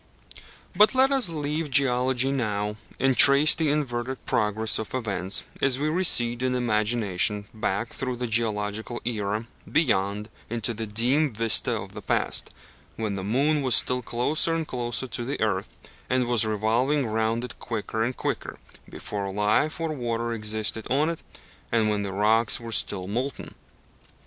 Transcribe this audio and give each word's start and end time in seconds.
But 0.75 0.95
let 0.95 1.11
us 1.11 1.29
leave 1.29 1.69
geology 1.69 2.31
now, 2.31 2.75
and 2.99 3.15
trace 3.15 3.53
the 3.53 3.69
inverted 3.69 4.25
progress 4.25 4.79
of 4.79 4.95
events 4.95 5.43
as 5.61 5.77
we 5.77 5.89
recede 5.89 6.41
in 6.41 6.55
imagination 6.55 7.45
back 7.53 7.93
through 7.93 8.15
the 8.15 8.25
geological 8.25 8.99
era, 9.05 9.45
beyond, 9.71 10.27
into 10.49 10.73
the 10.73 10.87
dim 10.87 11.31
vista 11.31 11.73
of 11.79 11.93
the 11.93 12.01
past, 12.01 12.49
when 12.95 13.15
the 13.15 13.23
moon 13.23 13.61
was 13.61 13.75
still 13.75 14.01
closer 14.01 14.55
and 14.55 14.67
closer 14.67 15.05
to 15.05 15.23
the 15.23 15.39
earth, 15.39 15.75
and 16.09 16.25
was 16.25 16.45
revolving 16.47 17.05
round 17.05 17.43
it 17.43 17.59
quicker 17.59 18.03
and 18.03 18.17
quicker, 18.17 18.57
before 18.89 19.31
life 19.31 19.79
or 19.79 19.93
water 19.93 20.33
existed 20.33 20.87
on 20.89 21.09
it, 21.11 21.19
and 21.71 21.89
when 21.91 22.01
the 22.01 22.11
rocks 22.11 22.59
were 22.59 22.71
still 22.71 23.05
molten. 23.07 23.53